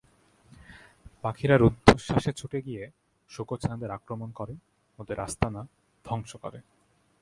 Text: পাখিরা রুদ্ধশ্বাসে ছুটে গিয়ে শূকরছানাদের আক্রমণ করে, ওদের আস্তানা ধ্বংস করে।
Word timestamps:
পাখিরা 1.23 1.55
রুদ্ধশ্বাসে 1.57 2.31
ছুটে 2.33 2.59
গিয়ে 2.61 2.83
শূকরছানাদের 3.29 3.91
আক্রমণ 3.91 4.29
করে, 4.31 4.53
ওদের 4.99 5.17
আস্তানা 5.19 5.61
ধ্বংস 6.05 6.31
করে। 6.35 6.59